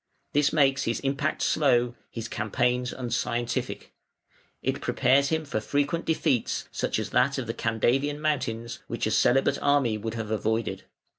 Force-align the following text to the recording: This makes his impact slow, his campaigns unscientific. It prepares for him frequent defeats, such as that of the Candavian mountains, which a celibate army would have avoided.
This 0.33 0.51
makes 0.51 0.85
his 0.85 0.99
impact 1.01 1.43
slow, 1.43 1.93
his 2.09 2.27
campaigns 2.27 2.91
unscientific. 2.91 3.93
It 4.63 4.81
prepares 4.81 5.29
for 5.29 5.35
him 5.35 5.45
frequent 5.45 6.05
defeats, 6.05 6.67
such 6.71 6.97
as 6.97 7.11
that 7.11 7.37
of 7.37 7.45
the 7.45 7.53
Candavian 7.53 8.19
mountains, 8.19 8.79
which 8.87 9.05
a 9.05 9.11
celibate 9.11 9.59
army 9.61 9.99
would 9.99 10.15
have 10.15 10.31
avoided. 10.31 10.85